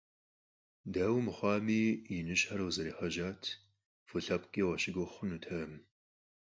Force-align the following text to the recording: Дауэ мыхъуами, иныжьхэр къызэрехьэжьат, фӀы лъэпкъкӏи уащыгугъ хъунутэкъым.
Дауэ 0.93 1.19
мыхъуами, 1.25 1.83
иныжьхэр 2.15 2.61
къызэрехьэжьат, 2.65 3.41
фӀы 4.07 4.19
лъэпкъкӏи 4.25 4.63
уащыгугъ 4.65 5.11
хъунутэкъым. 5.15 5.71